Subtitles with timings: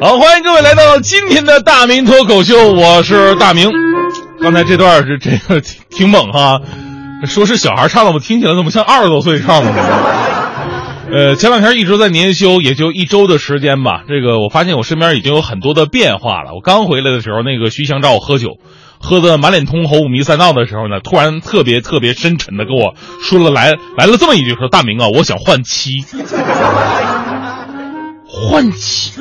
[0.00, 3.70] 好，欢迎各位来到今天的大明脱口秀，我是大明。
[4.40, 6.58] 刚才这段是这个挺猛哈，
[7.26, 9.76] 说是小孩唱的，我听起来怎么像二十多岁唱的呢？
[11.12, 14.04] 呃，前两天一直在年休，也就一周的时间吧。
[14.08, 16.54] 这个我发现我身边已经有很多的变化了。
[16.54, 18.56] 我刚回来的时候，那个徐翔找我喝酒，
[19.00, 25.90] 喝的满脸通红、五迷三道的时候呢，突然特别特别深沉的跟我说了来来了这么一句，说大明啊，我想换妻。
[28.32, 29.12] 换妻，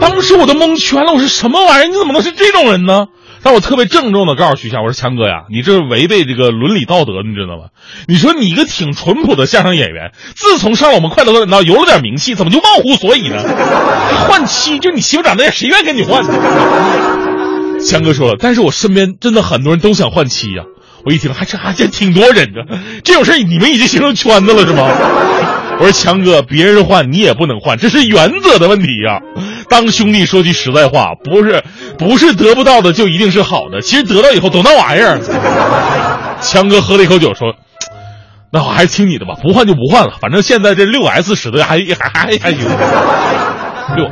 [0.00, 1.88] 当时我都蒙圈了，我说什么玩意儿？
[1.88, 3.06] 你怎么能是这种人呢？
[3.42, 7.70] 但我特别郑重的告诉徐翔，我说强哥呀，你这违背这个伦理道德，你知道吗？
[8.06, 13.42] 你说你一个挺淳朴的相声演员，自从上了我们快乐大本营有了点名气，怎么就忘乎所以呢？
[14.28, 16.22] 换妻，就你媳妇长那样，谁愿意跟你换？
[17.80, 20.64] 强哥说了，但是我身边真的很多人都想换妻呀。
[21.06, 22.60] 我一听，还这还这挺多人的，
[23.04, 24.86] 这种事你们已经形成圈子了是吗？
[25.80, 29.20] 我说强哥，别人换你也不能换，这是原则的问题呀。
[29.70, 31.64] 当兄弟说句实在话，不是
[31.96, 35.18] 不是得不到的就一定是好的，其实得到以后都那玩意儿。
[36.42, 37.54] 强哥喝了一口酒说
[38.52, 42.60] ：“那我还是听你的吧，不换就不换了，反正现在这六 S 使得还还还还行。
[43.96, 44.04] 六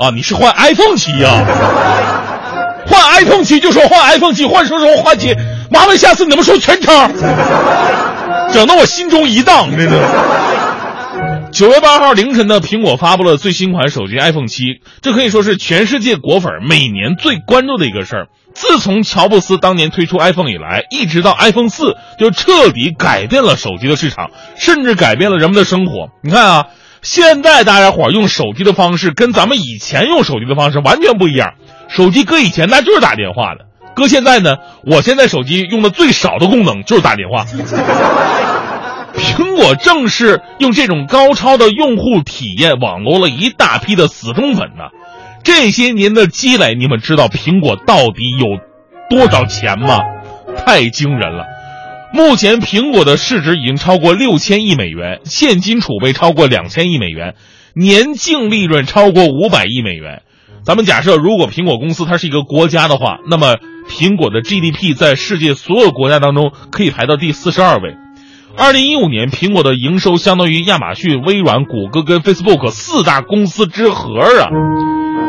[0.00, 1.44] 啊，你是换 iPhone 七呀？
[2.88, 5.36] 换 iPhone 七就说换 iPhone 七，换说说换七，
[5.70, 7.12] 麻烦下次你们说全称？
[8.52, 9.96] 整得我心中一荡，真的。”
[11.52, 18.26] 九月八号凌晨呢，苹果发布了最新款手机 iPhone 七，这可以说是全世界果粉每年最关注的一个事儿。
[18.52, 26.10] 自从乔布斯当年推出 iPhone 以来，一直到 iPhone 四，就彻底改变了手机的市场，甚至改变了人们的生活。
[26.22, 26.66] 你看啊，
[27.00, 31.54] 现在大家伙用手机的方式跟咱们以前用手机的方式完全不一样。
[31.88, 37.46] 手机搁以前那就是打电话的，搁现在呢，我现在手机用的最少的功能就是打电话。
[39.16, 44.90] 苹果正是用这种高超的用户体验网罗了一大批的死忠粉呢。
[45.42, 48.58] 这些年的积累，你们知道苹果到底有
[49.08, 50.00] 多少钱吗？
[50.56, 51.44] 太惊人了！
[52.12, 57.34] 目前苹果的市值已经超过六千亿美元，现金储备超过两千亿美元，
[57.74, 60.22] 年净利润超过五百亿美元。
[60.64, 63.56] 咱们假设，如果苹果公司它是一个国家的话，那么
[63.88, 67.94] 苹果的 GDP 在世界所有国家当中可以排到第四十二位。
[68.58, 74.48] 二零一五年，苹果的营收相当于亚马逊、微软、谷歌跟 Facebook 四大公司之和啊！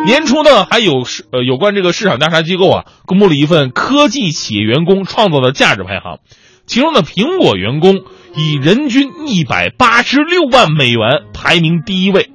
[0.05, 6.19] 年初呢，还有市呃有关这个市场调查机构啊，公布了一份科技企业员工创造的价值排行，
[6.65, 7.99] 其中的苹果员工
[8.33, 12.29] 以人均一百八十六万美元排名第一位，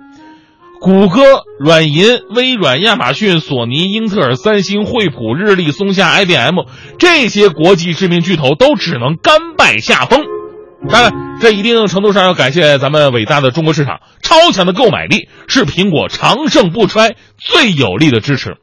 [0.78, 1.22] 谷歌、
[1.58, 6.58] 软银、微软、亚马逊、索尼、英特尔、三星、惠普、日立、松下、IBM
[6.98, 10.20] 这些国际知名巨头都只能甘拜下风。
[10.90, 18.56] 当然，这一定程度上要感谢咱们伟大的中国市场，超强的购买力是苹果长盛不衰最有力的支持。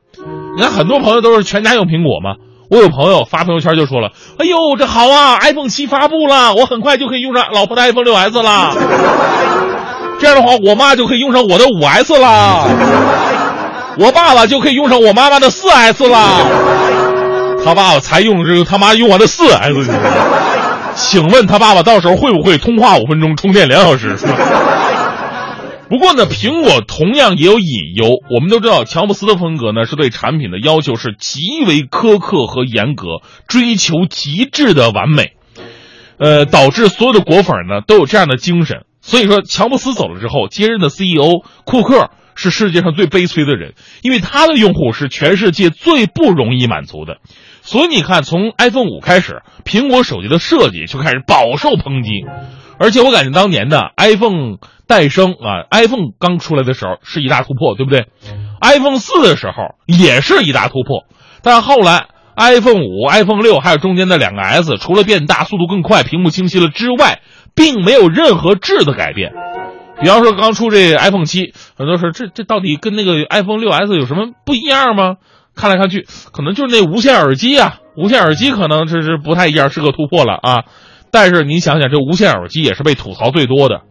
[0.55, 2.35] 你看，很多朋友都是全家用苹果嘛。
[2.69, 8.75] 我有朋友发朋友圈就说了：“哎呦，这好啊，iPhone 七发布了，我很快就可以用上老婆的 iPhone 六 S 了。
[10.19, 12.67] 这样的话，我妈就可以用上我的五 S 了，
[13.97, 16.45] 我爸爸就可以用上我妈妈的四 S 了。
[17.65, 19.89] 他爸爸才用这个，他妈用完的四 S。”
[20.99, 24.15] 请问他爸爸到时候会不会通话五分钟，充电两小时？
[25.89, 28.17] 不过呢，苹果同样也有隐忧。
[28.29, 35.33] 我们都知道，乔布斯的风格呢是对产品的要求是极为苛刻和严格，追求极致的完美，
[36.19, 38.83] 呃，导致所有的果粉呢都有这样的精神。
[39.01, 43.73] 所以说，乔布斯走了之后，接任的 CEO 库克是世界上最悲催的人，
[44.03, 47.17] 因为他的用户是全世界最不容易满足的。
[47.69, 52.25] 所以你看，从 iPhone 五开始，苹果手机的设计就开始饱受抨击。
[52.79, 54.57] 而且我感觉当年的 iPhone
[54.87, 58.07] 诞生啊，iPhone 刚出来的时候是一大突破，对不对
[58.59, 61.05] ？iPhone 四的时候也是一大突破，
[61.43, 67.21] 但后来 iPhone 五、iPhone 六还有中间的两个 S，除了变大、速度更快、屏幕清晰了之外，
[67.53, 69.31] 并没有任何质的改变。
[70.01, 75.17] 比方说刚出这 iPhone 七，很多说这这到底跟那个 iPhone 六 S 有什么不一样吗？
[75.59, 80.63] 看来看去，可能就是那无线耳机啊，无线耳机可能这是不太一样，是个突破了啊。
[81.11, 83.81] 但是你想想，这无线耳机也是被吐槽最多的，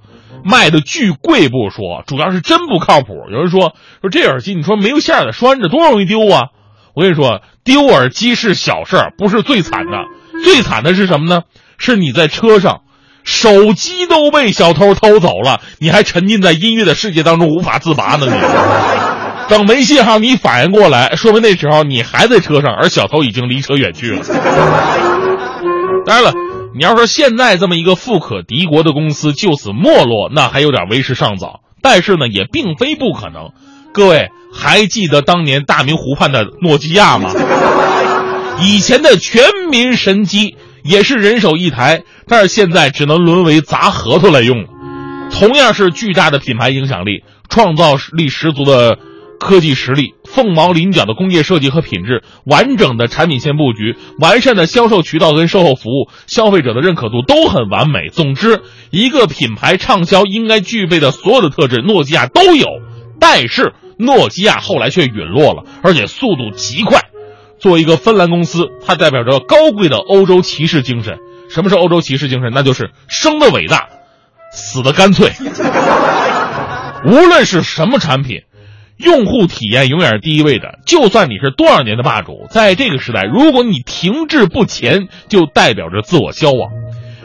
[0.44, 3.12] 卖的巨贵不说，主要是真不靠谱。
[3.31, 6.49] 有人说说这耳机，你说没有线的拴着多容易丢啊！
[6.94, 10.05] 我跟你说，丢耳机是小事儿，不是最惨的，
[10.43, 11.43] 最惨的是什么呢？
[11.76, 12.81] 是你在车上，
[13.25, 19.18] 手机都被小偷偷走了，你还沉浸在音乐的世界当中无法自拔呢，你。
[19.49, 24.23] 等没信号，你反应过来，说明那时候你还在车上，而小偷已经离车远去了。
[26.05, 26.33] 当然了，
[26.75, 31.61] 你要说现在这么一个富可敌国的公司就此没落，那还有点为时尚早。
[31.81, 33.50] 但是呢，也并非不可能。
[33.93, 37.31] 各位还记得当年大明湖畔的诺基亚吗？
[38.61, 44.69] 以前的全民神机也是人手一台，但是现在只能沦为砸核桃来用了。
[45.31, 48.99] 同样是巨大的品牌影响力，创造力十足的
[49.38, 58.08] 科技实力，凤毛麟角的工业设计和品质，完整的产品线布局，完善的销售渠道跟售后服务，消费者的认可度都很完美。
[58.08, 62.67] 总之，一个品牌畅销应该具备的所有的特质，诺基亚都有。
[63.20, 67.02] 但是，诺基亚后来却陨落了，而且速度极快。
[67.58, 71.19] 作为一个芬兰公司，它代表着高贵的欧洲骑士精神。
[71.50, 72.52] 什么是欧洲骑士精神？
[72.55, 73.88] 那就是生的伟大，
[74.52, 75.32] 死的干脆。
[77.05, 78.43] 无论是什么产品，
[78.99, 80.79] 用户体验永远是第一位的。
[80.85, 86.71] 就算你是多少年的霸主，在这个时代，如果你停滞不前，就代表着自我消亡。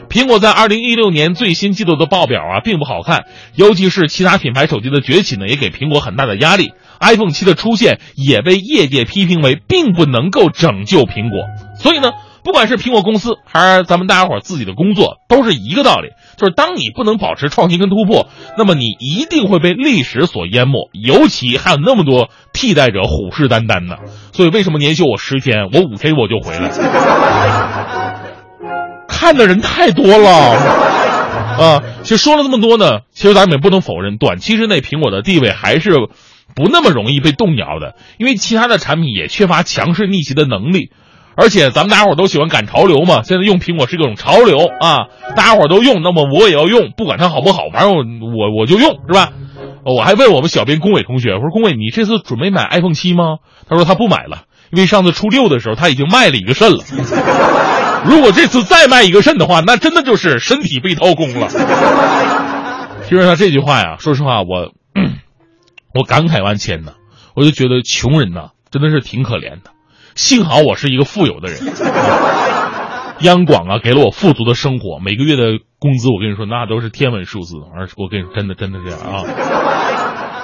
[0.08, 3.24] 苹果在二零一六年最新季度的报表啊，并不好看，
[3.56, 6.72] 尤其是其他品牌手机的崛起呢，也给苹果很大的压力。
[7.00, 11.40] iPhone 七的出现也被业界批评为并不能够拯救苹果。
[11.76, 12.12] 所以呢，
[12.44, 20.90] 不管是苹果公司还是咱们大家伙自己的工作，都是一个道理，就是当你不能保持创新跟突破，那么你一定会被历史所淹没。
[20.92, 23.98] 尤其还有那么多替代者虎视眈眈的。
[24.32, 26.70] 所以为什么年休我十天，我五天我就回来？
[29.08, 30.30] 看的人太多了，
[31.58, 31.82] 啊！
[32.02, 35.92] 其实说了这么多呢，其实咱们也不能否认，短期之内苹果的地位还是
[36.54, 40.90] 不那么容易被动摇的，因为其他的产品也缺乏强势逆袭的能力，
[41.36, 49.30] 而且咱们大家伙都喜欢赶潮流嘛，现在用苹果是一种潮流啊，大家伙都用，那么我也要用，不管它好不好，反正我我我就用，是吧？
[49.84, 53.38] 我还问我们小编龚伟同学，我说龚伟，你这次准备买 iPhone 七吗？
[53.68, 56.84] 他说他不买了，因为上次初六的时候他已经卖了一个肾了。
[58.06, 61.48] 如果这次再卖一个肾的话，那真的就是身体被掏空了。
[63.08, 64.72] 听着他这句话呀，说实话，我
[65.94, 66.92] 我感慨万千呢。
[67.34, 69.73] 我就觉得穷人呐，真的是挺可怜的。
[70.14, 71.60] 幸好我是一个富有的人，
[73.20, 79.24] 央广啊给了我富足的生活，每个月的工资我跟你说那都是天文数字，而我跟你真的真的这样啊。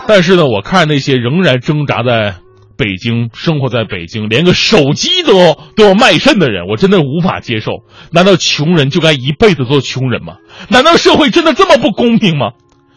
[0.06, 2.37] 但是呢，我看那些仍然挣扎在。
[2.81, 7.82] 北京生活在北京，连个手机都都要卖肾的人，我真的无法接受。
[8.11, 10.37] 难道穷人就该一辈子做穷人吗？
[10.70, 12.52] 难道社会真的这么不公平吗？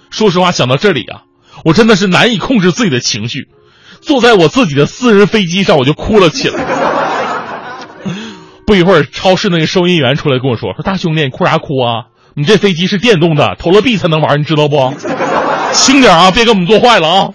[0.09, 1.23] 说实话，想到这里啊，
[1.65, 3.49] 我真的是难以控制自己的情绪，
[4.05, 6.63] 坐在我自己的私人飞机上，我就哭了起来。
[8.65, 12.05] 不一会儿，超市那个收银员出来跟我说：“说大兄弟，你哭啥哭啊？
[12.35, 14.93] 你这飞机是电动的，投了币才能玩，你知道不？
[15.73, 17.29] 轻点啊，别给我们坐坏了啊！”